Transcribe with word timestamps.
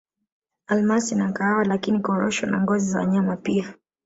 Almasi 0.67 1.15
na 1.15 1.31
kahawa 1.33 1.63
lakini 1.63 1.99
Korosho 1.99 2.45
na 2.47 2.61
ngozi 2.61 2.91
za 2.91 2.99
wanyama 2.99 3.35
pia 3.37 3.73